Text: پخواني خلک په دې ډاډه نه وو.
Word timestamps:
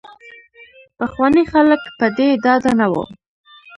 پخواني 0.97 1.43
خلک 1.51 1.81
په 1.97 2.05
دې 2.17 2.27
ډاډه 2.43 2.71
نه 2.79 2.87
وو. 2.91 3.03